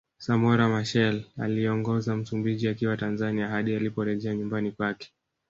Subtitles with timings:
[0.17, 5.13] Samora Machel aliongoza Msumbiji akiwa Tanzania hadi aliporejea nyumbani kwake